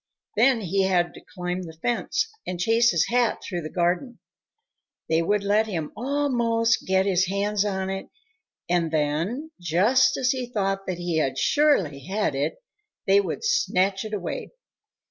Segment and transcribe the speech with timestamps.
[0.35, 4.17] Then he had to climb the fence and chase his hat through the garden.
[5.07, 8.07] They would let him almost get his hands on it
[8.67, 12.55] and then, just as he thought that he surely had it,
[13.05, 14.49] they would snatch it away.